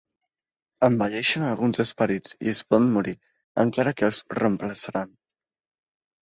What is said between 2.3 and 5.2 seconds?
i es poden morir, encara que es reemplaçaran.